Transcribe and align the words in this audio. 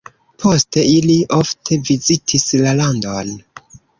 Poste 0.43 0.85
ili 0.93 1.17
ofte 1.39 1.77
vizitis 1.91 2.47
la 2.65 2.75
landon. 2.83 3.31